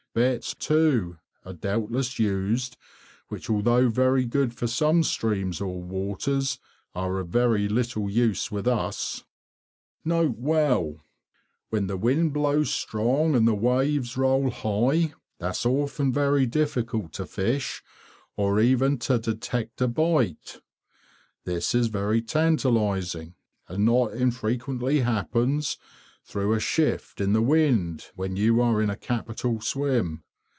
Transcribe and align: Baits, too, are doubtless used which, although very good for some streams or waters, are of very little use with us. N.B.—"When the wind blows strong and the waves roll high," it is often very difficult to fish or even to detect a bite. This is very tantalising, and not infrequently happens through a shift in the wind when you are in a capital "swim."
Baits, 0.13 0.53
too, 0.53 1.19
are 1.45 1.53
doubtless 1.53 2.19
used 2.19 2.75
which, 3.29 3.49
although 3.49 3.87
very 3.87 4.25
good 4.25 4.53
for 4.53 4.67
some 4.67 5.03
streams 5.03 5.61
or 5.61 5.81
waters, 5.81 6.59
are 6.93 7.17
of 7.19 7.29
very 7.29 7.69
little 7.69 8.09
use 8.09 8.51
with 8.51 8.67
us. 8.67 9.23
N.B.—"When 10.05 11.87
the 11.87 11.95
wind 11.95 12.33
blows 12.33 12.73
strong 12.73 13.35
and 13.35 13.47
the 13.47 13.55
waves 13.55 14.17
roll 14.17 14.49
high," 14.49 15.13
it 15.39 15.45
is 15.51 15.65
often 15.65 16.11
very 16.11 16.45
difficult 16.45 17.13
to 17.13 17.25
fish 17.25 17.81
or 18.35 18.59
even 18.59 18.97
to 18.97 19.17
detect 19.17 19.79
a 19.79 19.87
bite. 19.87 20.59
This 21.45 21.73
is 21.73 21.87
very 21.87 22.21
tantalising, 22.21 23.35
and 23.69 23.85
not 23.85 24.11
infrequently 24.11 24.99
happens 24.99 25.77
through 26.23 26.53
a 26.53 26.59
shift 26.59 27.19
in 27.19 27.33
the 27.33 27.41
wind 27.41 28.05
when 28.13 28.35
you 28.35 28.61
are 28.61 28.79
in 28.79 28.91
a 28.91 28.95
capital 28.95 29.59
"swim." 29.59 30.23